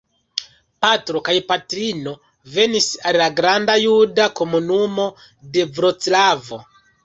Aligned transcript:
Patro 0.85 1.21
kaj 1.27 1.35
patrino 1.51 2.13
venis 2.57 2.89
el 3.11 3.21
la 3.25 3.29
granda 3.43 3.77
juda 3.85 4.29
komunumo 4.43 5.09
de 5.55 5.71
Vroclavo. 5.79 6.65